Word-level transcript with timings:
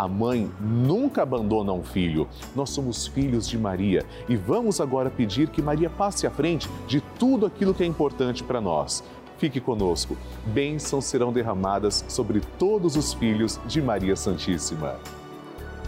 a 0.00 0.08
mãe 0.08 0.50
nunca 0.58 1.22
abandona 1.22 1.74
um 1.74 1.84
filho. 1.84 2.26
Nós 2.56 2.70
somos 2.70 3.06
filhos 3.06 3.46
de 3.46 3.58
Maria 3.58 4.02
e 4.30 4.34
vamos 4.34 4.80
agora 4.80 5.10
pedir 5.10 5.50
que 5.50 5.60
Maria 5.60 5.90
passe 5.90 6.26
à 6.26 6.30
frente 6.30 6.70
de 6.88 7.02
tudo 7.18 7.44
aquilo 7.44 7.74
que 7.74 7.82
é 7.82 7.86
importante 7.86 8.42
para 8.42 8.62
nós. 8.62 9.04
Fique 9.36 9.60
conosco. 9.60 10.16
Bênçãos 10.46 11.04
serão 11.04 11.30
derramadas 11.30 12.02
sobre 12.08 12.40
todos 12.58 12.96
os 12.96 13.12
filhos 13.12 13.60
de 13.66 13.82
Maria 13.82 14.16
Santíssima. 14.16 14.96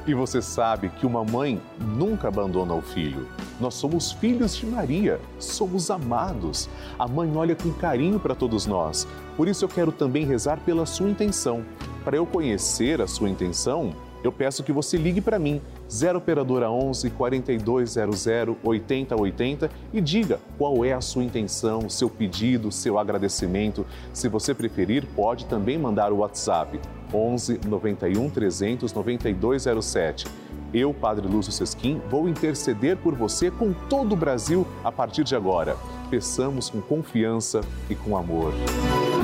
E 0.05 0.15
você 0.15 0.43
sabe 0.43 0.89
que 0.89 1.07
uma 1.07 1.23
mãe 1.23 1.61
nunca 1.79 2.27
abandona 2.27 2.75
o 2.75 2.83
filho. 2.83 3.29
Nós 3.61 3.75
somos 3.75 4.11
filhos 4.11 4.57
de 4.57 4.67
Maria, 4.67 5.21
somos 5.39 5.93
amados. 5.93 6.69
A 6.99 7.07
mãe 7.07 7.31
olha 7.37 7.55
com 7.55 7.73
carinho 7.73 8.19
para 8.19 8.35
todos 8.35 8.67
nós. 8.67 9.07
Por 9.37 9.47
isso 9.47 9.65
eu 9.65 9.69
quero 9.69 9.93
também 9.93 10.27
rezar 10.27 10.59
pela 10.65 10.87
sua 10.87 11.09
intenção. 11.09 11.65
Para 12.05 12.17
eu 12.17 12.27
conhecer 12.27 13.01
a 13.01 13.07
sua 13.07 13.31
intenção, 13.31 13.95
eu 14.23 14.31
peço 14.31 14.63
que 14.63 14.73
você 14.73 14.97
ligue 14.97 15.21
para 15.21 15.39
mim, 15.39 15.61
0 15.91 16.19
operadora 16.19 16.71
11 16.71 17.11
4200 17.11 18.27
8080 18.63 19.71
e 19.93 20.01
diga 20.01 20.41
qual 20.57 20.85
é 20.85 20.93
a 20.93 21.01
sua 21.01 21.25
intenção, 21.25 21.89
seu 21.89 22.09
pedido, 22.09 22.71
seu 22.71 22.99
agradecimento. 22.99 23.85
Se 24.13 24.29
você 24.29 24.55
preferir, 24.55 25.07
pode 25.15 25.47
também 25.47 25.79
mandar 25.79 26.13
o 26.13 26.19
WhatsApp 26.19 26.81
11 27.13 27.61
91 27.67 28.31
300 28.31 28.93
9207. 28.93 30.27
Eu, 30.73 30.95
Padre 30.95 31.29
Lúcio 31.29 31.53
Sesquim, 31.53 32.01
vou 32.09 32.27
interceder 32.29 32.97
por 32.97 33.15
você 33.15 33.51
com 33.51 33.75
todo 33.91 34.13
o 34.13 34.17
Brasil 34.17 34.67
a 34.83 34.91
partir 34.91 35.23
de 35.23 35.37
agora. 35.37 35.77
Peçamos 36.09 36.71
com 36.71 36.81
confiança 36.81 37.61
e 37.91 37.95
com 37.95 38.17
amor. 38.17 38.55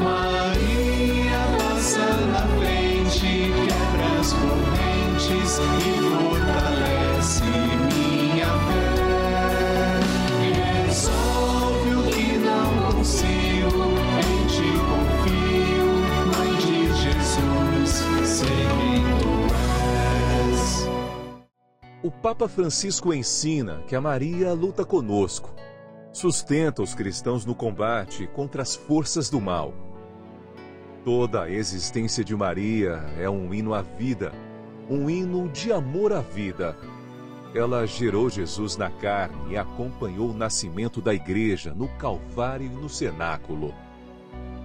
Maria 0.03 0.78
O 22.01 22.11
Papa 22.11 22.49
Francisco 22.49 23.13
ensina 23.13 23.83
que 23.87 23.95
a 23.95 24.01
Maria 24.01 24.53
luta 24.55 24.85
conosco, 24.85 25.55
sustenta 26.13 26.83
os 26.83 26.95
cristãos 26.95 27.45
no 27.45 27.55
combate 27.55 28.27
contra 28.29 28.63
as 28.63 28.75
forças 28.75 29.29
do 29.29 29.41
mal. 29.41 29.75
Toda 31.05 31.43
a 31.43 31.51
existência 31.51 32.25
de 32.25 32.35
Maria 32.35 33.05
é 33.19 33.29
um 33.29 33.53
hino 33.53 33.75
à 33.75 33.83
vida, 33.83 34.33
um 34.89 35.11
hino 35.11 35.49
de 35.49 35.73
amor 35.73 36.13
à 36.13 36.21
vida. 36.21 36.77
Ela 37.55 37.87
gerou 37.87 38.29
Jesus 38.31 38.77
na 38.77 38.91
carne 38.91 39.53
e 39.53 39.57
acompanhou 39.57 40.31
o 40.31 40.35
nascimento 40.35 41.01
da 41.01 41.15
igreja 41.15 41.75
no 41.75 41.89
Calvário 41.97 42.67
e 42.67 42.69
no 42.71 42.89
cenáculo. 42.89 43.75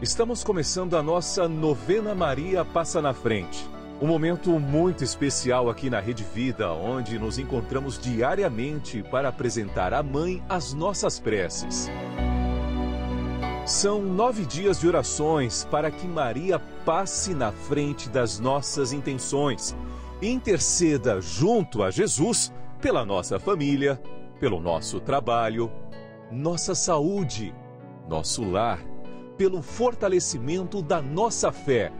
Estamos 0.01 0.43
começando 0.43 0.97
a 0.97 1.03
nossa 1.03 1.47
novena 1.47 2.13
Maria 2.13 2.63
Passa 2.65 3.01
na 3.01 3.13
Frente. 3.13 3.69
Um 4.01 4.07
momento 4.07 4.59
muito 4.59 5.03
especial 5.03 5.69
aqui 5.69 5.89
na 5.89 5.99
Rede 5.99 6.25
Vida, 6.33 6.73
onde 6.73 7.17
nos 7.17 7.39
encontramos 7.39 7.97
diariamente 7.97 9.01
para 9.03 9.29
apresentar 9.29 9.93
à 9.93 10.03
Mãe 10.03 10.43
as 10.49 10.73
nossas 10.73 11.19
preces. 11.19 11.89
São 13.65 14.01
nove 14.01 14.45
dias 14.45 14.81
de 14.81 14.87
orações 14.89 15.65
para 15.71 15.89
que 15.89 16.05
Maria 16.05 16.59
passe 16.83 17.33
na 17.33 17.53
frente 17.53 18.09
das 18.09 18.39
nossas 18.39 18.91
intenções 18.91 19.73
interceda 20.23 21.19
junto 21.19 21.83
a 21.83 21.91
Jesus 21.91 22.53
pela 22.81 23.05
nossa 23.05 23.39
família, 23.39 24.01
pelo 24.39 24.59
nosso 24.59 24.99
trabalho, 24.99 25.71
nossa 26.31 26.73
saúde, 26.73 27.53
nosso 28.07 28.43
lar, 28.43 28.79
pelo 29.37 29.61
fortalecimento 29.61 30.81
da 30.81 31.01
nossa 31.01 31.51
fé, 31.51 31.91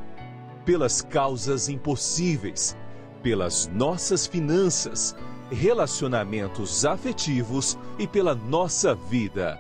pelas 0.66 1.02
causas 1.02 1.70
impossíveis, 1.70 2.78
pelas 3.22 3.68
nossas 3.68 4.26
finanças, 4.26 5.16
relacionamentos 5.52 6.86
afetivos 6.86 7.78
e 8.00 8.08
pela 8.08 8.34
nossa 8.34 8.96
vida. 8.96 9.60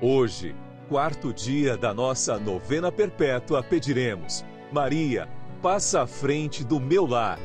Hoje, 0.00 0.54
quarto 0.88 1.32
dia 1.32 1.76
da 1.76 1.94
nossa 1.94 2.38
novena 2.38 2.90
perpétua, 2.90 3.62
pediremos: 3.62 4.44
Maria, 4.72 5.28
passa 5.62 6.02
à 6.02 6.06
frente 6.06 6.64
do 6.64 6.80
meu 6.80 7.06
lar. 7.06 7.38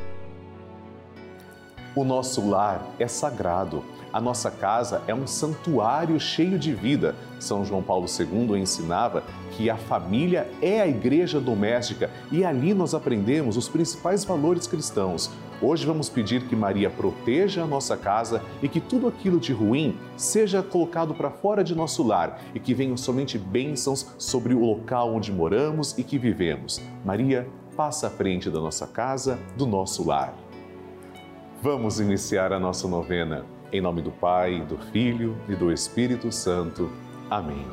O 1.97 2.03
nosso 2.03 2.47
lar 2.47 2.85
é 2.99 3.07
sagrado. 3.07 3.83
A 4.13 4.21
nossa 4.21 4.51
casa 4.51 5.01
é 5.07 5.15
um 5.15 5.25
santuário 5.25 6.19
cheio 6.19 6.59
de 6.59 6.71
vida. 6.71 7.15
São 7.39 7.65
João 7.65 7.81
Paulo 7.81 8.05
II 8.05 8.55
ensinava 8.55 9.23
que 9.53 9.67
a 9.67 9.75
família 9.75 10.47
é 10.61 10.79
a 10.79 10.87
igreja 10.87 11.39
doméstica 11.41 12.11
e 12.31 12.45
ali 12.45 12.71
nós 12.75 12.93
aprendemos 12.93 13.57
os 13.57 13.67
principais 13.67 14.23
valores 14.23 14.67
cristãos. 14.67 15.31
Hoje 15.59 15.87
vamos 15.87 16.07
pedir 16.07 16.43
que 16.43 16.55
Maria 16.55 16.87
proteja 16.87 17.63
a 17.63 17.67
nossa 17.67 17.97
casa 17.97 18.43
e 18.61 18.69
que 18.69 18.79
tudo 18.79 19.07
aquilo 19.07 19.39
de 19.39 19.51
ruim 19.51 19.97
seja 20.15 20.61
colocado 20.61 21.15
para 21.15 21.31
fora 21.31 21.63
de 21.63 21.73
nosso 21.73 22.03
lar 22.03 22.39
e 22.53 22.59
que 22.59 22.75
venham 22.75 22.95
somente 22.95 23.39
bênçãos 23.39 24.13
sobre 24.19 24.53
o 24.53 24.63
local 24.63 25.15
onde 25.15 25.31
moramos 25.31 25.97
e 25.97 26.03
que 26.03 26.19
vivemos. 26.19 26.79
Maria, 27.03 27.47
passa 27.75 28.05
à 28.05 28.09
frente 28.11 28.51
da 28.51 28.59
nossa 28.59 28.85
casa, 28.85 29.39
do 29.57 29.65
nosso 29.65 30.05
lar. 30.05 30.46
Vamos 31.59 31.99
iniciar 31.99 32.53
a 32.53 32.59
nossa 32.59 32.87
novena. 32.87 33.43
Em 33.73 33.81
nome 33.81 33.99
do 33.99 34.11
Pai, 34.11 34.61
do 34.61 34.77
Filho 34.77 35.35
e 35.49 35.55
do 35.55 35.71
Espírito 35.71 36.31
Santo. 36.31 36.87
Amém. 37.31 37.65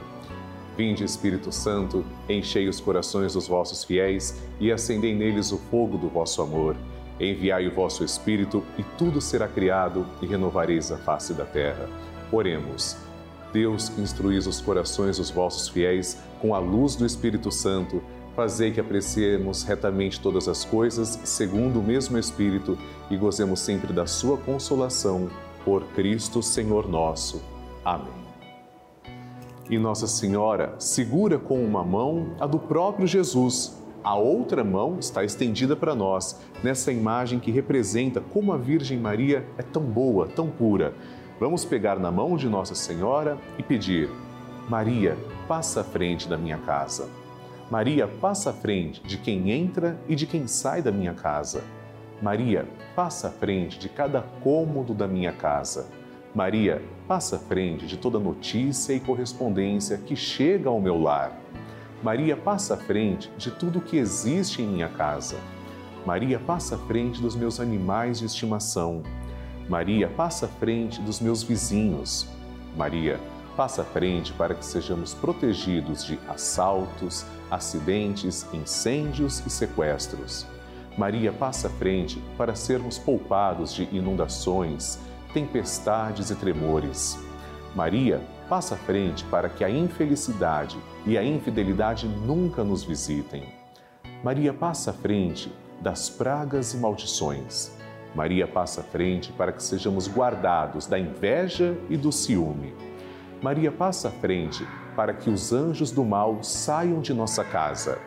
Vinde, 0.74 1.04
Espírito 1.04 1.52
Santo, 1.52 2.02
enchei 2.26 2.66
os 2.66 2.80
corações 2.80 3.34
dos 3.34 3.46
vossos 3.46 3.84
fiéis 3.84 4.42
e 4.58 4.72
acendei 4.72 5.14
neles 5.14 5.52
o 5.52 5.58
fogo 5.58 5.98
do 5.98 6.08
vosso 6.08 6.40
amor. 6.40 6.76
Enviai 7.20 7.68
o 7.68 7.74
vosso 7.74 8.02
Espírito 8.02 8.64
e 8.78 8.82
tudo 8.96 9.20
será 9.20 9.46
criado 9.46 10.06
e 10.22 10.26
renovareis 10.26 10.90
a 10.90 10.96
face 10.96 11.34
da 11.34 11.44
terra. 11.44 11.86
Oremos. 12.32 12.96
Deus 13.52 13.90
que 13.90 14.00
instruís 14.00 14.46
os 14.46 14.62
corações 14.62 15.18
dos 15.18 15.30
vossos 15.30 15.68
fiéis 15.68 16.22
com 16.40 16.54
a 16.54 16.58
luz 16.58 16.96
do 16.96 17.04
Espírito 17.04 17.52
Santo, 17.52 18.02
fazei 18.34 18.72
que 18.72 18.80
apreciemos 18.80 19.62
retamente 19.62 20.20
todas 20.20 20.48
as 20.48 20.64
coisas 20.64 21.18
segundo 21.24 21.80
o 21.80 21.82
mesmo 21.82 22.18
Espírito 22.18 22.76
e 23.10 23.16
gozemos 23.16 23.60
sempre 23.60 23.92
da 23.92 24.06
sua 24.06 24.36
consolação 24.36 25.28
por 25.64 25.84
Cristo 25.88 26.42
Senhor 26.42 26.88
nosso. 26.88 27.42
Amém. 27.84 28.24
E 29.70 29.78
Nossa 29.78 30.06
Senhora 30.06 30.74
segura 30.78 31.38
com 31.38 31.64
uma 31.64 31.82
mão 31.82 32.34
a 32.38 32.46
do 32.46 32.58
próprio 32.58 33.06
Jesus. 33.06 33.80
A 34.02 34.14
outra 34.14 34.62
mão 34.62 34.98
está 34.98 35.24
estendida 35.24 35.74
para 35.74 35.94
nós, 35.94 36.38
nessa 36.62 36.92
imagem 36.92 37.40
que 37.40 37.50
representa 37.50 38.20
como 38.20 38.52
a 38.52 38.58
Virgem 38.58 38.98
Maria 38.98 39.46
é 39.56 39.62
tão 39.62 39.82
boa, 39.82 40.26
tão 40.26 40.50
pura. 40.50 40.92
Vamos 41.40 41.64
pegar 41.64 41.98
na 41.98 42.12
mão 42.12 42.36
de 42.36 42.46
Nossa 42.46 42.74
Senhora 42.74 43.38
e 43.58 43.62
pedir: 43.62 44.10
Maria, 44.68 45.16
passa 45.48 45.80
à 45.80 45.84
frente 45.84 46.28
da 46.28 46.36
minha 46.36 46.58
casa. 46.58 47.08
Maria, 47.70 48.06
passa 48.06 48.50
à 48.50 48.52
frente 48.52 49.02
de 49.02 49.16
quem 49.16 49.50
entra 49.50 49.98
e 50.06 50.14
de 50.14 50.26
quem 50.26 50.46
sai 50.46 50.82
da 50.82 50.92
minha 50.92 51.14
casa. 51.14 51.64
Maria, 52.20 52.68
passa 52.94 53.28
à 53.28 53.30
frente 53.30 53.78
de 53.78 53.88
cada 53.88 54.22
cômodo 54.42 54.92
da 54.94 55.08
minha 55.08 55.32
casa. 55.32 55.88
Maria, 56.34 56.82
passa 57.08 57.36
à 57.36 57.38
frente 57.38 57.86
de 57.86 57.96
toda 57.96 58.18
notícia 58.18 58.92
e 58.92 59.00
correspondência 59.00 59.96
que 59.96 60.14
chega 60.14 60.68
ao 60.68 60.80
meu 60.80 61.00
lar. 61.00 61.38
Maria, 62.02 62.36
passa 62.36 62.74
à 62.74 62.76
frente 62.76 63.30
de 63.38 63.50
tudo 63.50 63.80
que 63.80 63.96
existe 63.96 64.60
em 64.60 64.66
minha 64.66 64.88
casa. 64.88 65.36
Maria, 66.04 66.38
passa 66.38 66.74
à 66.74 66.78
frente 66.78 67.20
dos 67.20 67.34
meus 67.34 67.58
animais 67.58 68.18
de 68.18 68.26
estimação. 68.26 69.02
Maria, 69.68 70.08
passa 70.08 70.44
à 70.44 70.48
frente 70.48 71.00
dos 71.00 71.18
meus 71.18 71.42
vizinhos. 71.42 72.28
Maria, 72.76 73.18
passa 73.56 73.82
à 73.82 73.84
frente 73.84 74.32
para 74.32 74.54
que 74.54 74.66
sejamos 74.66 75.14
protegidos 75.14 76.04
de 76.04 76.18
assaltos, 76.28 77.24
acidentes, 77.54 78.46
incêndios 78.52 79.44
e 79.46 79.50
sequestros. 79.50 80.46
Maria 80.96 81.32
passa 81.32 81.68
à 81.68 81.70
frente 81.70 82.22
para 82.36 82.54
sermos 82.54 82.98
poupados 82.98 83.72
de 83.74 83.88
inundações, 83.92 84.98
tempestades 85.32 86.30
e 86.30 86.34
tremores. 86.34 87.18
Maria, 87.74 88.20
passa 88.48 88.74
à 88.74 88.78
frente 88.78 89.24
para 89.24 89.48
que 89.48 89.64
a 89.64 89.70
infelicidade 89.70 90.78
e 91.06 91.18
a 91.18 91.24
infidelidade 91.24 92.06
nunca 92.06 92.62
nos 92.62 92.84
visitem. 92.84 93.44
Maria 94.22 94.52
passa 94.52 94.90
à 94.90 94.94
frente 94.94 95.52
das 95.80 96.08
pragas 96.08 96.72
e 96.72 96.76
maldições. 96.76 97.72
Maria 98.14 98.46
passa 98.46 98.80
à 98.80 98.84
frente 98.84 99.32
para 99.32 99.52
que 99.52 99.62
sejamos 99.62 100.08
guardados 100.08 100.86
da 100.86 100.98
inveja 100.98 101.76
e 101.90 101.96
do 101.96 102.12
ciúme. 102.12 102.72
Maria 103.42 103.72
passa 103.72 104.08
à 104.08 104.10
frente 104.10 104.64
para 104.96 105.12
que 105.12 105.30
os 105.30 105.52
anjos 105.52 105.90
do 105.90 106.04
mal 106.04 106.42
saiam 106.42 107.00
de 107.00 107.12
nossa 107.12 107.44
casa. 107.44 107.98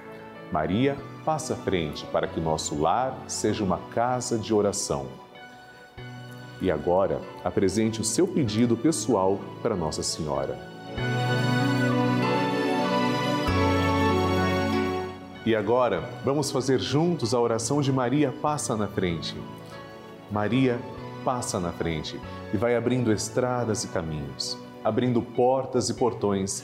Maria 0.51 0.97
passa 1.25 1.53
à 1.53 1.57
frente 1.57 2.05
para 2.05 2.27
que 2.27 2.39
nosso 2.39 2.79
lar 2.79 3.17
seja 3.27 3.63
uma 3.63 3.77
casa 3.93 4.37
de 4.37 4.53
oração. 4.53 5.07
E 6.61 6.71
agora, 6.71 7.21
apresente 7.43 8.01
o 8.01 8.03
seu 8.03 8.27
pedido 8.27 8.75
pessoal 8.75 9.39
para 9.61 9.75
Nossa 9.75 10.01
Senhora. 10.01 10.57
E 15.45 15.55
agora, 15.55 16.09
vamos 16.25 16.51
fazer 16.51 16.79
juntos 16.79 17.33
a 17.33 17.39
oração 17.39 17.79
de 17.79 17.91
Maria 17.91 18.33
Passa 18.41 18.75
na 18.75 18.87
Frente. 18.87 19.35
Maria 20.31 20.79
passa 21.23 21.59
na 21.59 21.71
frente 21.71 22.19
e 22.53 22.57
vai 22.57 22.75
abrindo 22.75 23.11
estradas 23.11 23.83
e 23.83 23.89
caminhos, 23.89 24.57
abrindo 24.83 25.21
portas 25.21 25.89
e 25.89 25.93
portões, 25.93 26.63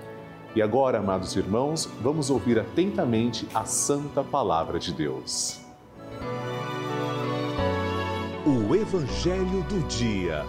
E 0.53 0.61
agora, 0.61 0.97
amados 0.99 1.37
irmãos, 1.37 1.85
vamos 2.01 2.29
ouvir 2.29 2.59
atentamente 2.59 3.47
a 3.53 3.63
santa 3.63 4.21
palavra 4.21 4.77
de 4.77 4.93
Deus. 4.93 5.61
O 8.45 8.75
Evangelho 8.75 9.63
do 9.69 9.87
Dia. 9.87 10.43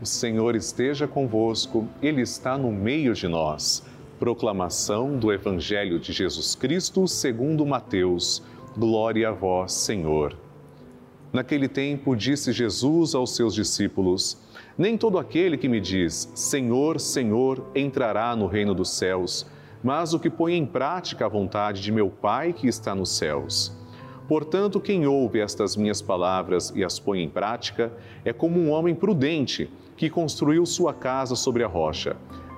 O 0.00 0.06
Senhor 0.06 0.56
esteja 0.56 1.06
convosco, 1.06 1.86
Ele 2.00 2.22
está 2.22 2.56
no 2.56 2.72
meio 2.72 3.12
de 3.12 3.28
nós. 3.28 3.84
Proclamação 4.18 5.18
do 5.18 5.30
Evangelho 5.30 6.00
de 6.00 6.14
Jesus 6.14 6.54
Cristo 6.54 7.06
segundo 7.06 7.66
Mateus. 7.66 8.42
Glória 8.74 9.28
a 9.28 9.32
vós, 9.32 9.72
Senhor. 9.72 10.34
Naquele 11.30 11.68
tempo 11.68 12.16
disse 12.16 12.52
Jesus 12.52 13.14
aos 13.14 13.34
seus 13.34 13.54
discípulos: 13.54 14.38
Nem 14.76 14.96
todo 14.96 15.18
aquele 15.18 15.58
que 15.58 15.68
me 15.68 15.80
diz, 15.80 16.30
Senhor, 16.34 16.98
Senhor, 16.98 17.70
entrará 17.74 18.34
no 18.34 18.46
reino 18.46 18.74
dos 18.74 18.90
céus, 18.90 19.46
mas 19.84 20.14
o 20.14 20.18
que 20.18 20.30
põe 20.30 20.54
em 20.54 20.64
prática 20.64 21.26
a 21.26 21.28
vontade 21.28 21.82
de 21.82 21.92
meu 21.92 22.08
Pai 22.08 22.54
que 22.54 22.66
está 22.66 22.94
nos 22.94 23.10
céus. 23.10 23.76
Portanto, 24.26 24.80
quem 24.80 25.06
ouve 25.06 25.40
estas 25.40 25.76
minhas 25.76 26.00
palavras 26.00 26.72
e 26.74 26.82
as 26.82 26.98
põe 26.98 27.22
em 27.22 27.28
prática 27.28 27.92
é 28.24 28.32
como 28.32 28.58
um 28.58 28.70
homem 28.70 28.94
prudente 28.94 29.68
que 29.94 30.08
construiu 30.08 30.64
sua 30.64 30.94
casa 30.94 31.36
sobre 31.36 31.62
a 31.62 31.66
rocha. 31.66 32.16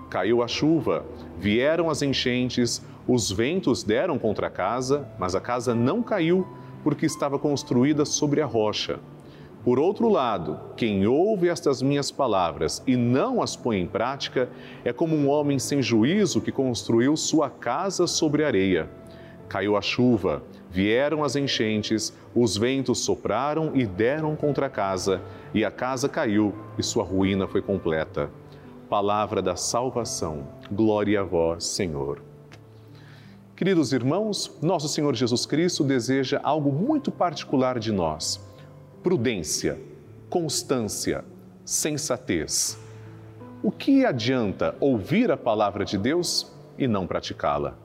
Caiu 0.09 0.41
a 0.41 0.47
chuva, 0.47 1.05
vieram 1.37 1.91
as 1.91 2.01
enchentes, 2.01 2.81
os 3.09 3.33
ventos 3.33 3.83
deram 3.83 4.21
contra 4.21 4.47
a 4.47 4.51
casa, 4.51 5.09
mas 5.19 5.35
a 5.35 5.41
casa 5.41 5.75
não 5.75 6.01
caiu, 6.01 6.47
porque 6.85 7.07
estava 7.07 7.41
construída 7.41 8.05
sobre 8.05 8.41
a 8.41 8.47
rocha. 8.47 9.01
Por 9.65 9.79
outro 9.79 10.11
lado, 10.11 10.61
quem 10.77 11.07
ouve 11.07 11.49
estas 11.49 11.81
minhas 11.81 12.11
palavras 12.11 12.83
e 12.87 12.97
não 12.97 13.41
as 13.41 13.57
põe 13.57 13.81
em 13.81 13.87
prática 13.87 14.51
é 14.85 14.93
como 14.93 15.17
um 15.17 15.27
homem 15.27 15.59
sem 15.59 15.81
juízo 15.81 16.43
que 16.43 16.53
construiu 16.53 17.17
sua 17.17 17.49
casa 17.49 18.07
sobre 18.07 18.45
areia. 18.45 18.91
Caiu 19.49 19.75
a 19.75 19.81
chuva, 19.81 20.43
vieram 20.71 21.25
as 21.25 21.35
enchentes, 21.35 22.13
os 22.35 22.59
ventos 22.59 22.99
sopraram 22.99 23.71
e 23.75 23.87
deram 23.87 24.37
contra 24.37 24.67
a 24.67 24.71
casa, 24.71 25.23
e 25.55 25.65
a 25.65 25.71
casa 25.71 26.11
caiu, 26.11 26.55
e 26.77 26.83
sua 26.83 27.03
ruína 27.03 27.49
foi 27.49 27.63
completa. 27.63 28.29
Palavra 28.91 29.41
da 29.41 29.57
salvação. 29.57 30.47
Glória 30.71 31.23
a 31.23 31.25
vós, 31.25 31.65
Senhor. 31.65 32.21
Queridos 33.57 33.95
irmãos, 33.95 34.59
nosso 34.61 34.89
Senhor 34.89 35.15
Jesus 35.15 35.47
Cristo 35.47 35.83
deseja 35.83 36.39
algo 36.43 36.71
muito 36.71 37.11
particular 37.11 37.79
de 37.79 37.93
nós: 37.93 38.45
prudência, 39.05 39.79
constância, 40.31 41.27
sensatez. 41.63 42.83
O 43.63 43.71
que 43.71 44.03
adianta 44.03 44.75
ouvir 44.81 45.31
a 45.31 45.37
palavra 45.37 45.85
de 45.85 45.99
Deus 45.99 46.51
e 46.79 46.89
não 46.89 47.07
praticá-la? 47.07 47.77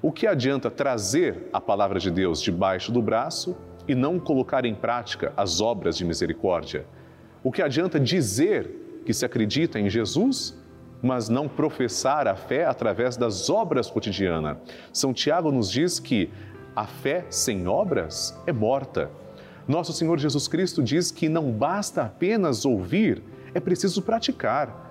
O 0.00 0.10
que 0.10 0.26
adianta 0.26 0.70
trazer 0.70 1.50
a 1.52 1.60
palavra 1.60 2.00
de 2.00 2.10
Deus 2.10 2.40
debaixo 2.40 2.90
do 2.90 3.02
braço 3.02 3.54
e 3.86 3.94
não 3.94 4.18
colocar 4.18 4.64
em 4.64 4.74
prática 4.74 5.34
as 5.36 5.60
obras 5.60 5.98
de 5.98 6.04
misericórdia? 6.06 6.86
O 7.44 7.52
que 7.52 7.60
adianta 7.60 8.00
dizer 8.00 9.02
que 9.04 9.12
se 9.12 9.26
acredita 9.26 9.78
em 9.78 9.90
Jesus, 9.90 10.58
mas 11.02 11.28
não 11.28 11.46
professar 11.46 12.26
a 12.26 12.34
fé 12.34 12.64
através 12.64 13.18
das 13.18 13.50
obras 13.50 13.90
cotidianas? 13.90 14.56
São 14.94 15.12
Tiago 15.12 15.52
nos 15.52 15.70
diz 15.70 16.00
que 16.00 16.30
a 16.74 16.86
fé 16.86 17.26
sem 17.28 17.68
obras 17.68 18.34
é 18.46 18.52
morta. 18.52 19.10
Nosso 19.68 19.92
Senhor 19.92 20.18
Jesus 20.18 20.48
Cristo 20.48 20.82
diz 20.82 21.10
que 21.10 21.28
não 21.28 21.52
basta 21.52 22.02
apenas 22.02 22.64
ouvir, 22.64 23.22
é 23.52 23.60
preciso 23.60 24.00
praticar. 24.00 24.86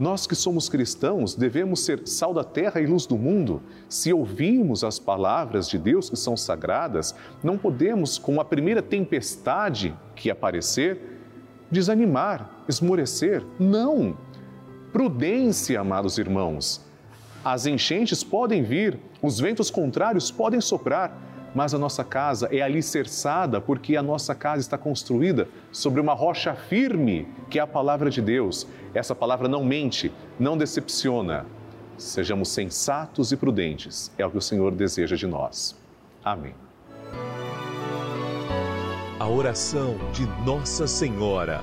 Nós 0.00 0.26
que 0.26 0.34
somos 0.34 0.68
cristãos 0.68 1.34
devemos 1.34 1.84
ser 1.84 2.08
sal 2.08 2.32
da 2.32 2.42
terra 2.42 2.80
e 2.80 2.86
luz 2.86 3.04
do 3.04 3.18
mundo. 3.18 3.62
Se 3.88 4.12
ouvirmos 4.14 4.82
as 4.82 4.98
palavras 4.98 5.68
de 5.68 5.78
Deus 5.78 6.08
que 6.08 6.16
são 6.16 6.36
sagradas, 6.36 7.14
não 7.42 7.58
podemos, 7.58 8.18
com 8.18 8.40
a 8.40 8.44
primeira 8.44 8.80
tempestade 8.80 9.94
que 10.16 10.30
aparecer, 10.30 10.98
desanimar, 11.70 12.64
esmorecer. 12.66 13.44
Não! 13.60 14.16
Prudência, 14.90 15.78
amados 15.80 16.16
irmãos. 16.16 16.80
As 17.44 17.66
enchentes 17.66 18.24
podem 18.24 18.62
vir, 18.62 18.98
os 19.20 19.38
ventos 19.38 19.70
contrários 19.70 20.30
podem 20.30 20.62
soprar, 20.62 21.16
mas 21.54 21.72
a 21.72 21.78
nossa 21.78 22.02
casa 22.02 22.48
é 22.50 22.60
alicerçada 22.60 23.60
porque 23.60 23.96
a 23.96 24.02
nossa 24.02 24.34
casa 24.34 24.60
está 24.60 24.76
construída 24.76 25.48
sobre 25.70 26.00
uma 26.00 26.12
rocha 26.12 26.54
firme, 26.54 27.28
que 27.48 27.58
é 27.58 27.62
a 27.62 27.66
palavra 27.66 28.10
de 28.10 28.20
Deus. 28.20 28.66
Essa 28.92 29.14
palavra 29.14 29.48
não 29.48 29.64
mente, 29.64 30.12
não 30.38 30.58
decepciona. 30.58 31.46
Sejamos 31.96 32.48
sensatos 32.48 33.30
e 33.30 33.36
prudentes, 33.36 34.10
é 34.18 34.26
o 34.26 34.30
que 34.30 34.38
o 34.38 34.42
Senhor 34.42 34.72
deseja 34.72 35.14
de 35.14 35.26
nós. 35.26 35.76
Amém. 36.24 36.54
A 39.20 39.28
oração 39.28 39.96
de 40.12 40.26
Nossa 40.44 40.88
Senhora. 40.88 41.62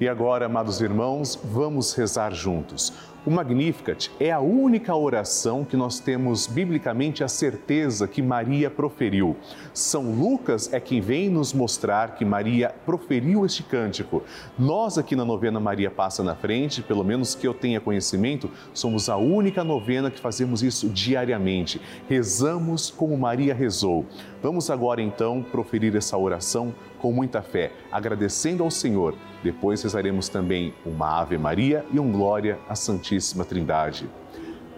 E 0.00 0.08
agora, 0.08 0.46
amados 0.46 0.80
irmãos, 0.80 1.36
vamos 1.42 1.92
rezar 1.92 2.32
juntos. 2.32 2.92
O 3.28 3.30
Magnificat 3.30 4.10
é 4.18 4.32
a 4.32 4.40
única 4.40 4.96
oração 4.96 5.62
que 5.62 5.76
nós 5.76 6.00
temos 6.00 6.46
biblicamente 6.46 7.22
a 7.22 7.28
certeza 7.28 8.08
que 8.08 8.22
Maria 8.22 8.70
proferiu. 8.70 9.36
São 9.74 10.10
Lucas 10.12 10.72
é 10.72 10.80
quem 10.80 11.02
vem 11.02 11.28
nos 11.28 11.52
mostrar 11.52 12.14
que 12.14 12.24
Maria 12.24 12.74
proferiu 12.86 13.44
este 13.44 13.62
cântico. 13.62 14.22
Nós 14.58 14.96
aqui 14.96 15.14
na 15.14 15.26
novena 15.26 15.60
Maria 15.60 15.90
Passa 15.90 16.24
na 16.24 16.34
Frente, 16.34 16.80
pelo 16.80 17.04
menos 17.04 17.34
que 17.34 17.46
eu 17.46 17.52
tenha 17.52 17.82
conhecimento, 17.82 18.48
somos 18.72 19.10
a 19.10 19.18
única 19.18 19.62
novena 19.62 20.10
que 20.10 20.18
fazemos 20.18 20.62
isso 20.62 20.88
diariamente. 20.88 21.82
Rezamos 22.08 22.88
como 22.88 23.14
Maria 23.18 23.52
rezou. 23.52 24.06
Vamos 24.40 24.70
agora 24.70 25.02
então 25.02 25.42
proferir 25.42 25.96
essa 25.96 26.16
oração 26.16 26.72
com 27.00 27.10
muita 27.12 27.42
fé, 27.42 27.72
agradecendo 27.90 28.62
ao 28.62 28.70
Senhor. 28.70 29.14
Depois 29.42 29.82
rezaremos 29.82 30.28
também 30.28 30.72
uma 30.86 31.20
Ave 31.20 31.36
Maria 31.36 31.84
e 31.92 31.98
um 31.98 32.12
Glória 32.12 32.58
à 32.68 32.76
Santíssima 32.76 33.44
Trindade. 33.44 34.08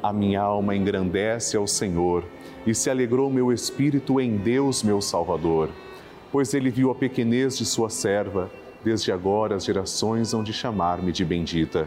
A 0.02 0.14
minha 0.14 0.40
alma 0.40 0.75
engrandece 0.75 1.59
ao 1.59 1.67
Senhor 1.67 2.25
e 2.67 2.75
se 2.75 2.88
alegrou 2.88 3.31
meu 3.31 3.52
espírito 3.52 4.19
em 4.19 4.38
Deus, 4.38 4.83
meu 4.83 5.02
Salvador, 5.02 5.69
pois 6.33 6.55
ele 6.55 6.71
viu 6.71 6.90
a 6.90 6.95
pequenez 6.95 7.59
de 7.59 7.67
sua 7.67 7.90
serva. 7.90 8.50
Desde 8.83 9.12
agora 9.12 9.57
as 9.57 9.64
gerações 9.67 10.33
hão 10.33 10.43
de 10.43 10.55
chamar-me 10.55 11.12
de 11.12 11.23
bendita. 11.23 11.87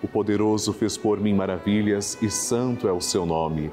O 0.00 0.06
poderoso 0.06 0.72
fez 0.72 0.96
por 0.96 1.18
mim 1.18 1.34
maravilhas 1.34 2.16
e 2.22 2.30
santo 2.30 2.86
é 2.86 2.92
o 2.92 3.00
seu 3.00 3.26
nome. 3.26 3.72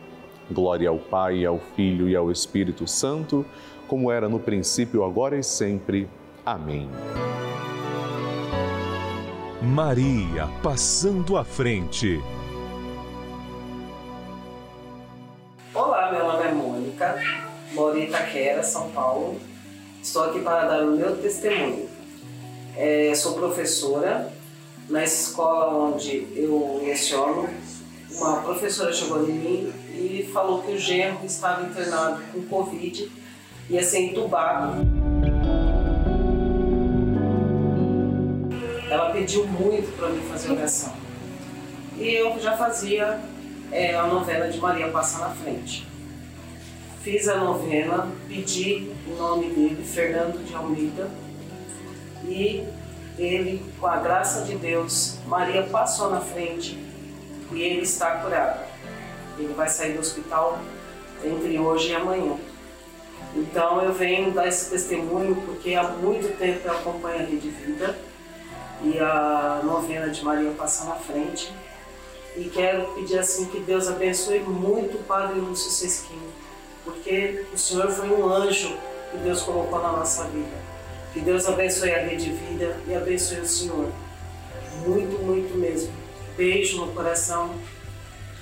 Glória 0.51 0.89
ao 0.89 0.97
Pai, 0.97 1.45
ao 1.45 1.59
Filho 1.75 2.07
e 2.09 2.15
ao 2.15 2.31
Espírito 2.31 2.87
Santo, 2.87 3.45
como 3.87 4.11
era 4.11 4.29
no 4.29 4.39
princípio, 4.39 5.03
agora 5.03 5.37
e 5.37 5.43
sempre. 5.43 6.07
Amém. 6.45 6.89
Maria 9.61 10.47
passando 10.63 11.37
à 11.37 11.43
frente. 11.43 12.19
Olá, 15.73 16.11
meu 16.11 16.25
nome 16.25 16.43
é 16.43 16.51
Mônica, 16.51 17.15
moro 17.73 17.97
em 17.97 18.05
Itaquera, 18.05 18.63
São 18.63 18.89
Paulo. 18.91 19.39
Estou 20.01 20.23
aqui 20.23 20.39
para 20.41 20.67
dar 20.67 20.83
o 20.83 20.97
meu 20.97 21.15
testemunho. 21.17 21.87
É, 22.75 23.13
sou 23.13 23.33
professora 23.33 24.33
na 24.89 25.03
escola 25.03 25.73
onde 25.73 26.27
eu 26.35 26.81
leciono. 26.83 27.49
Uma 28.11 28.41
professora 28.41 28.91
chegou 28.91 29.29
em 29.29 29.33
mim 29.33 29.73
falou 30.31 30.63
que 30.63 30.71
o 30.71 30.79
genro 30.79 31.25
estava 31.25 31.63
internado 31.63 32.21
com 32.31 32.41
Covid 32.43 33.11
ia 33.69 33.83
ser 33.83 33.99
entubado. 33.99 34.85
Ela 38.89 39.11
pediu 39.11 39.47
muito 39.47 39.95
para 39.97 40.09
mim 40.09 40.21
fazer 40.29 40.51
oração. 40.51 40.93
E 41.97 42.13
eu 42.15 42.37
já 42.39 42.57
fazia 42.57 43.21
é, 43.71 43.95
a 43.95 44.07
novena 44.07 44.49
de 44.49 44.59
Maria 44.59 44.89
Passa 44.89 45.19
na 45.19 45.29
Frente. 45.29 45.87
Fiz 47.01 47.27
a 47.27 47.37
novena, 47.37 48.07
pedi 48.27 48.91
o 49.07 49.15
nome 49.15 49.49
dele, 49.49 49.83
Fernando 49.83 50.45
de 50.45 50.53
Almeida, 50.53 51.09
e 52.25 52.63
ele, 53.17 53.63
com 53.79 53.87
a 53.87 53.97
graça 53.97 54.43
de 54.43 54.55
Deus, 54.55 55.17
Maria 55.25 55.63
passou 55.63 56.11
na 56.11 56.21
frente 56.21 56.77
e 57.51 57.61
ele 57.61 57.81
está 57.81 58.17
curado. 58.17 58.70
Ele 59.37 59.53
vai 59.53 59.69
sair 59.69 59.93
do 59.93 59.99
hospital 59.99 60.59
entre 61.23 61.57
hoje 61.59 61.91
e 61.91 61.95
amanhã. 61.95 62.37
Então 63.35 63.81
eu 63.81 63.93
venho 63.93 64.31
dar 64.31 64.47
esse 64.47 64.69
testemunho 64.69 65.35
porque 65.45 65.73
há 65.75 65.83
muito 65.83 66.37
tempo 66.37 66.67
eu 66.67 66.71
acompanho 66.73 67.21
a 67.21 67.25
Rede 67.25 67.49
Vida 67.49 67.97
e 68.83 68.99
a 68.99 69.61
novena 69.63 70.09
de 70.09 70.23
Maria 70.23 70.51
passa 70.51 70.85
na 70.85 70.95
frente. 70.95 71.51
E 72.35 72.45
quero 72.45 72.93
pedir 72.93 73.19
assim 73.19 73.45
que 73.45 73.59
Deus 73.59 73.87
abençoe 73.87 74.39
muito 74.39 74.97
o 74.97 75.03
Padre 75.03 75.39
Lúcio 75.39 75.69
Sesquinho, 75.69 76.31
porque 76.83 77.45
o 77.53 77.57
Senhor 77.57 77.89
foi 77.89 78.09
um 78.09 78.25
anjo 78.25 78.77
que 79.11 79.17
Deus 79.17 79.41
colocou 79.41 79.81
na 79.81 79.91
nossa 79.91 80.23
vida. 80.25 80.71
Que 81.13 81.19
Deus 81.19 81.45
abençoe 81.45 81.91
a 81.91 82.05
Rede 82.05 82.31
Vida 82.31 82.77
e 82.87 82.95
abençoe 82.95 83.39
o 83.39 83.47
Senhor. 83.47 83.91
Muito, 84.85 85.21
muito 85.21 85.57
mesmo. 85.57 85.93
Beijo 86.37 86.85
no 86.85 86.93
coração. 86.93 87.53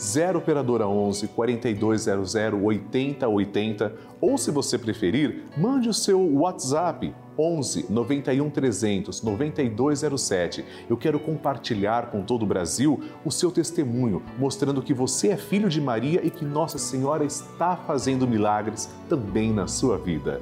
0 0.00 0.38
operadora 0.38 0.88
11 0.88 1.28
4200 1.28 2.34
8080 2.62 3.94
ou 4.18 4.38
se 4.38 4.50
você 4.50 4.78
preferir, 4.78 5.44
mande 5.58 5.90
o 5.90 5.94
seu 5.94 6.18
WhatsApp 6.38 7.14
11 7.38 7.86
91 7.90 8.48
300 8.48 9.22
9207. 9.22 10.64
Eu 10.88 10.96
quero 10.96 11.20
compartilhar 11.20 12.10
com 12.10 12.22
todo 12.22 12.44
o 12.44 12.46
Brasil 12.46 12.98
o 13.26 13.30
seu 13.30 13.50
testemunho, 13.50 14.22
mostrando 14.38 14.82
que 14.82 14.94
você 14.94 15.28
é 15.28 15.36
filho 15.36 15.68
de 15.68 15.80
Maria 15.82 16.24
e 16.24 16.30
que 16.30 16.46
Nossa 16.46 16.78
Senhora 16.78 17.24
está 17.24 17.76
fazendo 17.76 18.26
milagres 18.26 18.88
também 19.06 19.52
na 19.52 19.66
sua 19.66 19.98
vida. 19.98 20.40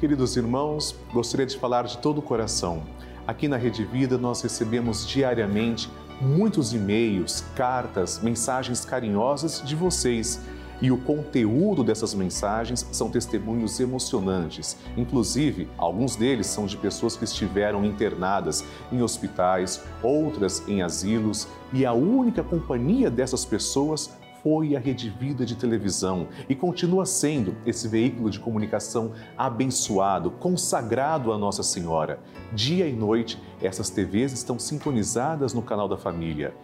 Queridos 0.00 0.34
irmãos, 0.36 0.98
gostaria 1.12 1.44
de 1.44 1.58
falar 1.58 1.82
de 1.82 1.98
todo 1.98 2.18
o 2.18 2.22
coração. 2.22 2.84
Aqui 3.26 3.48
na 3.48 3.58
Rede 3.58 3.84
Vida 3.84 4.16
nós 4.16 4.40
recebemos 4.40 5.06
diariamente 5.06 5.90
muitos 6.20 6.72
e-mails, 6.72 7.44
cartas, 7.54 8.20
mensagens 8.22 8.84
carinhosas 8.84 9.62
de 9.64 9.74
vocês. 9.74 10.40
E 10.80 10.92
o 10.92 10.96
conteúdo 10.96 11.82
dessas 11.82 12.14
mensagens 12.14 12.86
são 12.92 13.10
testemunhos 13.10 13.80
emocionantes. 13.80 14.76
Inclusive, 14.96 15.68
alguns 15.76 16.14
deles 16.14 16.46
são 16.46 16.66
de 16.66 16.76
pessoas 16.76 17.16
que 17.16 17.24
estiveram 17.24 17.84
internadas 17.84 18.64
em 18.92 19.02
hospitais, 19.02 19.82
outras 20.02 20.62
em 20.68 20.80
asilos, 20.80 21.48
e 21.72 21.84
a 21.84 21.92
única 21.92 22.44
companhia 22.44 23.10
dessas 23.10 23.44
pessoas 23.44 24.10
foi 24.42 24.76
a 24.76 24.78
Rede 24.78 25.10
Vida 25.10 25.44
de 25.44 25.56
televisão 25.56 26.28
e 26.48 26.54
continua 26.54 27.04
sendo 27.04 27.56
esse 27.66 27.88
veículo 27.88 28.30
de 28.30 28.38
comunicação 28.38 29.12
abençoado, 29.36 30.30
consagrado 30.30 31.32
a 31.32 31.38
Nossa 31.38 31.62
Senhora. 31.62 32.20
Dia 32.52 32.86
e 32.86 32.92
noite, 32.92 33.40
essas 33.60 33.90
TVs 33.90 34.32
estão 34.32 34.58
sintonizadas 34.58 35.52
no 35.54 35.62
canal 35.62 35.88
da 35.88 35.96
família. 35.96 36.54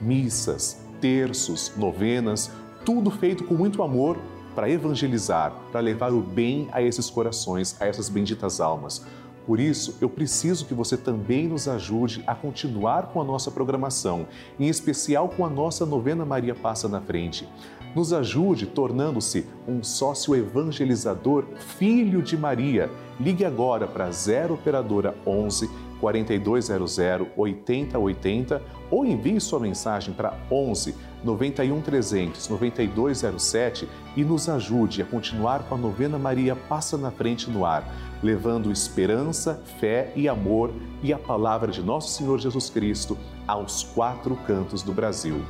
Missas, 0.00 0.84
terços, 1.00 1.72
novenas, 1.76 2.50
tudo 2.84 3.10
feito 3.10 3.44
com 3.44 3.54
muito 3.54 3.82
amor 3.82 4.18
para 4.54 4.70
evangelizar, 4.70 5.52
para 5.72 5.80
levar 5.80 6.12
o 6.12 6.20
bem 6.20 6.68
a 6.72 6.80
esses 6.80 7.10
corações, 7.10 7.80
a 7.80 7.86
essas 7.86 8.08
benditas 8.08 8.60
almas. 8.60 9.04
Por 9.46 9.60
isso, 9.60 9.96
eu 10.00 10.08
preciso 10.08 10.64
que 10.64 10.72
você 10.72 10.96
também 10.96 11.46
nos 11.46 11.68
ajude 11.68 12.24
a 12.26 12.34
continuar 12.34 13.08
com 13.08 13.20
a 13.20 13.24
nossa 13.24 13.50
programação, 13.50 14.26
em 14.58 14.68
especial 14.68 15.28
com 15.28 15.44
a 15.44 15.50
nossa 15.50 15.84
novena 15.84 16.24
Maria 16.24 16.54
Passa 16.54 16.88
na 16.88 17.00
Frente. 17.00 17.46
Nos 17.94 18.12
ajude 18.12 18.66
tornando-se 18.66 19.46
um 19.68 19.82
sócio 19.82 20.34
evangelizador, 20.34 21.44
filho 21.78 22.22
de 22.22 22.36
Maria. 22.36 22.90
Ligue 23.20 23.44
agora 23.44 23.86
para 23.86 24.10
0 24.10 24.54
operadora 24.54 25.14
11 25.24 25.70
4200 26.00 26.98
8080 27.36 28.62
ou 28.90 29.06
envie 29.06 29.40
sua 29.40 29.60
mensagem 29.60 30.12
para 30.12 30.36
11 30.50 30.94
91 31.22 31.80
300 31.80 32.48
9207 32.48 33.88
e 34.16 34.24
nos 34.24 34.48
ajude 34.48 35.00
a 35.00 35.04
continuar 35.04 35.62
com 35.68 35.76
a 35.76 35.78
novena 35.78 36.18
Maria 36.18 36.54
Passa 36.54 36.98
na 36.98 37.10
Frente 37.10 37.48
no 37.48 37.64
ar, 37.64 37.88
levando 38.22 38.72
esperança, 38.72 39.62
fé 39.78 40.12
e 40.16 40.28
amor 40.28 40.72
e 41.02 41.12
a 41.12 41.18
palavra 41.18 41.70
de 41.70 41.82
nosso 41.82 42.10
Senhor 42.10 42.38
Jesus 42.38 42.68
Cristo 42.68 43.16
aos 43.46 43.84
quatro 43.84 44.36
cantos 44.46 44.82
do 44.82 44.92
Brasil. 44.92 45.40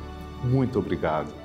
Muito 0.43 0.79
obrigado. 0.79 1.44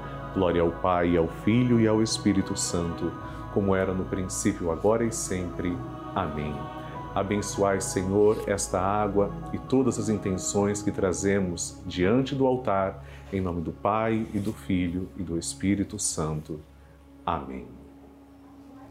Glória 0.33 0.61
ao 0.61 0.71
Pai, 0.71 1.17
ao 1.17 1.27
Filho 1.27 1.79
e 1.79 1.87
ao 1.87 2.01
Espírito 2.01 2.55
Santo, 2.57 3.11
como 3.53 3.75
era 3.75 3.93
no 3.93 4.05
princípio, 4.05 4.71
agora 4.71 5.03
e 5.03 5.11
sempre. 5.11 5.77
Amém. 6.15 6.55
Abençoai, 7.13 7.81
Senhor, 7.81 8.41
esta 8.47 8.79
água 8.79 9.33
e 9.51 9.57
todas 9.57 9.99
as 9.99 10.07
intenções 10.07 10.81
que 10.81 10.91
trazemos 10.91 11.81
diante 11.85 12.33
do 12.33 12.47
altar, 12.47 13.03
em 13.33 13.41
nome 13.41 13.61
do 13.61 13.73
Pai 13.73 14.25
e 14.33 14.39
do 14.39 14.53
Filho 14.53 15.09
e 15.17 15.23
do 15.23 15.37
Espírito 15.37 15.99
Santo. 15.99 16.61
Amém. 17.25 17.67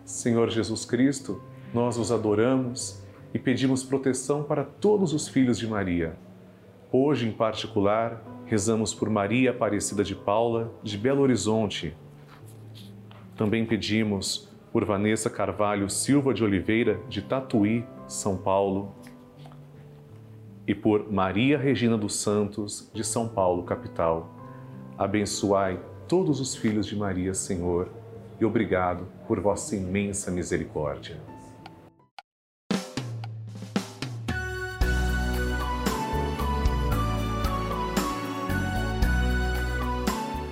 Senhor 0.05 0.50
Jesus 0.50 0.85
Cristo, 0.85 1.40
nós 1.72 1.96
os 1.96 2.12
adoramos 2.12 3.03
e 3.33 3.38
pedimos 3.38 3.83
proteção 3.83 4.42
para 4.42 4.64
todos 4.64 5.14
os 5.14 5.26
filhos 5.26 5.59
de 5.59 5.66
Maria. 5.66 6.16
Hoje, 6.92 7.26
em 7.26 7.33
particular, 7.33 8.22
rezamos 8.50 8.92
por 8.92 9.08
Maria 9.08 9.52
Aparecida 9.52 10.02
de 10.02 10.12
Paula, 10.12 10.72
de 10.82 10.98
Belo 10.98 11.22
Horizonte. 11.22 11.96
Também 13.36 13.64
pedimos 13.64 14.48
por 14.72 14.84
Vanessa 14.84 15.30
Carvalho 15.30 15.88
Silva 15.88 16.34
de 16.34 16.42
Oliveira, 16.42 17.00
de 17.08 17.22
Tatuí, 17.22 17.84
São 18.08 18.36
Paulo, 18.36 18.92
e 20.66 20.74
por 20.74 21.12
Maria 21.12 21.56
Regina 21.56 21.96
dos 21.96 22.16
Santos, 22.16 22.90
de 22.92 23.04
São 23.04 23.28
Paulo, 23.28 23.62
capital. 23.62 24.34
Abençoai 24.98 25.78
todos 26.08 26.40
os 26.40 26.56
filhos 26.56 26.86
de 26.86 26.96
Maria, 26.96 27.34
Senhor, 27.34 27.88
e 28.40 28.44
obrigado 28.44 29.06
por 29.28 29.38
vossa 29.38 29.76
imensa 29.76 30.28
misericórdia. 30.28 31.30